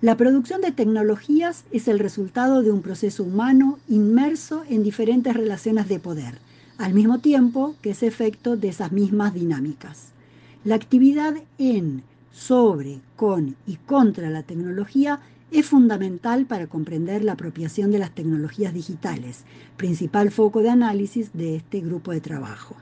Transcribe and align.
La 0.00 0.16
producción 0.16 0.60
de 0.60 0.70
tecnologías 0.70 1.64
es 1.72 1.88
el 1.88 1.98
resultado 1.98 2.62
de 2.62 2.70
un 2.70 2.82
proceso 2.82 3.24
humano 3.24 3.80
inmerso 3.88 4.62
en 4.68 4.84
diferentes 4.84 5.34
relaciones 5.34 5.88
de 5.88 5.98
poder, 5.98 6.38
al 6.78 6.94
mismo 6.94 7.18
tiempo 7.18 7.74
que 7.82 7.90
es 7.90 8.04
efecto 8.04 8.56
de 8.56 8.68
esas 8.68 8.92
mismas 8.92 9.34
dinámicas. 9.34 10.12
La 10.62 10.76
actividad 10.76 11.34
en, 11.58 12.04
sobre, 12.30 13.00
con 13.16 13.56
y 13.66 13.74
contra 13.74 14.30
la 14.30 14.44
tecnología 14.44 15.18
es 15.50 15.66
fundamental 15.66 16.46
para 16.46 16.68
comprender 16.68 17.24
la 17.24 17.32
apropiación 17.32 17.90
de 17.90 17.98
las 17.98 18.14
tecnologías 18.14 18.72
digitales, 18.72 19.42
principal 19.76 20.30
foco 20.30 20.62
de 20.62 20.70
análisis 20.70 21.32
de 21.32 21.56
este 21.56 21.80
grupo 21.80 22.12
de 22.12 22.20
trabajo. 22.20 22.76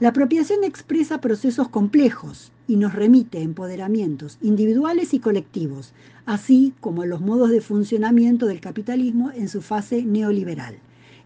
La 0.00 0.10
apropiación 0.10 0.62
expresa 0.62 1.20
procesos 1.20 1.68
complejos 1.68 2.52
y 2.68 2.76
nos 2.76 2.94
remite 2.94 3.38
a 3.38 3.42
empoderamientos 3.42 4.38
individuales 4.40 5.12
y 5.12 5.18
colectivos, 5.18 5.92
así 6.24 6.72
como 6.80 7.02
a 7.02 7.06
los 7.06 7.20
modos 7.20 7.50
de 7.50 7.60
funcionamiento 7.60 8.46
del 8.46 8.60
capitalismo 8.60 9.32
en 9.32 9.48
su 9.48 9.60
fase 9.60 10.04
neoliberal. 10.04 10.76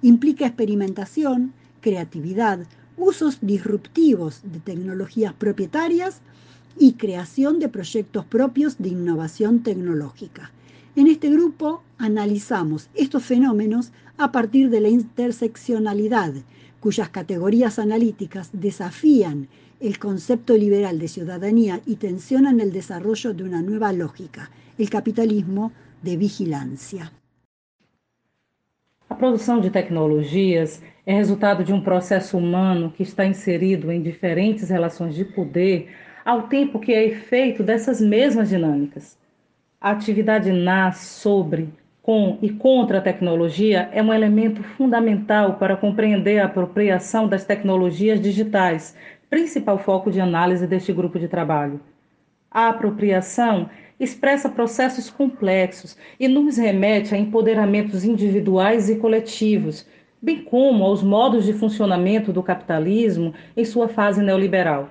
Implica 0.01 0.47
experimentación, 0.47 1.53
creatividad, 1.83 2.61
usos 2.97 3.41
disruptivos 3.43 4.41
de 4.43 4.61
tecnologías 4.61 5.35
propietarias 5.35 6.23
y 6.79 6.95
creación 6.95 7.59
de 7.59 7.69
proyectos 7.69 8.25
propios 8.25 8.79
de 8.79 8.89
innovación 8.89 9.63
tecnológica. 9.63 10.51
En 10.97 11.09
este 11.09 11.29
grupo 11.29 11.83
analizamos 11.99 12.89
estos 12.95 13.23
fenómenos 13.23 13.93
a 14.17 14.33
partir 14.33 14.71
de 14.71 14.81
la 14.81 14.89
interseccionalidad 14.89 16.33
cuyas 16.83 17.09
categorías 17.11 17.79
analíticas 17.79 18.51
desafían 18.53 19.49
el 19.81 20.01
concepto 20.01 20.57
liberal 20.57 20.99
de 20.99 21.07
ciudadanía 21.07 21.81
y 21.87 21.95
tensionan 21.97 22.59
el 22.59 22.73
desarrollo 22.73 23.33
de 23.33 23.45
una 23.45 23.63
nueva 23.63 23.93
lógica, 23.93 24.51
el 24.79 24.91
capitalismo 24.91 25.71
de 26.03 26.17
vigilância. 26.17 27.13
A 29.09 29.15
produção 29.15 29.61
de 29.61 29.71
tecnologias 29.71 30.83
é 31.07 31.15
resultado 31.15 31.63
de 31.63 31.73
um 31.73 31.81
processo 31.81 32.37
humano 32.37 32.93
que 32.97 33.05
está 33.05 33.25
inserido 33.25 33.93
em 33.93 34.03
diferentes 34.03 34.69
relações 34.69 35.15
de 35.15 35.25
poder, 35.25 35.89
ao 36.25 36.49
tempo 36.49 36.81
que 36.81 36.93
é 36.93 37.05
efeito 37.07 37.63
dessas 37.63 38.01
mesmas 38.01 38.49
dinâmicas. 38.49 39.17
A 39.81 39.91
atividade 39.91 40.51
nasce 40.51 41.21
sobre 41.21 41.69
com 42.03 42.37
e 42.43 42.51
contra 42.51 42.99
a 42.99 43.01
tecnologia 43.01 43.89
é 43.93 44.03
um 44.03 44.13
elemento 44.13 44.63
fundamental 44.63 45.55
para 45.55 45.77
compreender 45.77 46.41
a 46.41 46.47
apropriação 46.47 47.29
das 47.29 47.45
tecnologias 47.45 48.21
digitais, 48.21 48.97
principal 49.31 49.79
foco 49.79 50.11
de 50.11 50.21
análise 50.21 50.67
deste 50.67 50.93
grupo 50.93 51.19
de 51.19 51.29
trabalho. 51.29 51.81
A 52.51 52.69
apropriação 52.69 53.71
expressa 53.99 54.49
processos 54.49 55.09
complexos 55.09 55.97
e 56.19 56.27
nos 56.27 56.57
remete 56.57 57.15
a 57.15 57.19
empoderamentos 57.19 58.05
individuais 58.05 58.91
e 58.91 58.97
coletivos, 58.97 59.87
bem 60.21 60.43
como 60.43 60.85
aos 60.85 61.03
modos 61.05 61.45
de 61.45 61.53
funcionamento 61.53 62.33
do 62.33 62.43
capitalismo 62.43 63.33
em 63.57 63.65
sua 63.65 63.89
fase 63.89 64.21
neoliberal. 64.23 64.91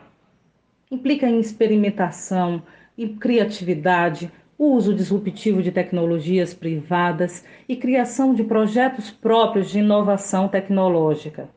Implica 0.89 1.27
em 1.27 1.39
experimentação, 1.39 2.63
em 2.97 3.09
criatividade, 3.15 4.31
uso 4.63 4.93
disruptivo 4.93 5.63
de 5.63 5.71
tecnologias 5.71 6.53
privadas 6.53 7.43
e 7.67 7.75
criação 7.75 8.31
de 8.31 8.43
projetos 8.43 9.09
próprios 9.09 9.71
de 9.71 9.79
inovação 9.79 10.47
tecnológica. 10.47 11.49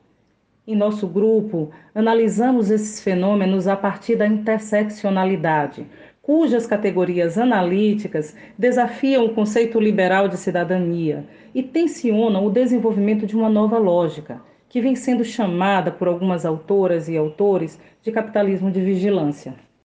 Em 0.66 0.74
nosso 0.74 1.06
grupo, 1.06 1.70
analisamos 1.94 2.70
esses 2.70 3.02
fenômenos 3.02 3.69
a 3.69 3.77
partir 3.77 4.16
da 4.16 4.27
interseccionalidade, 4.27 5.86
cujas 6.22 6.66
categorias 6.66 7.36
analíticas 7.36 8.34
desafiam 8.56 9.27
o 9.27 9.34
conceito 9.34 9.78
liberal 9.78 10.27
de 10.27 10.39
cidadania 10.39 11.27
e 11.55 11.62
tensionam 11.62 12.46
o 12.46 12.50
desenvolvimento 12.50 13.27
de 13.27 13.36
uma 13.36 13.50
nova 13.50 13.77
lógica, 13.77 14.41
que 14.66 14.80
vem 14.80 14.96
sendo 14.96 15.27
chamada 15.27 15.91
por 15.91 16.08
algumas 16.08 16.46
autoras 16.46 17.06
e 17.06 17.18
autores 17.18 17.79
de 18.02 18.11
capitalismo 18.11 18.70
de 18.70 18.80
vigilância. 18.80 19.55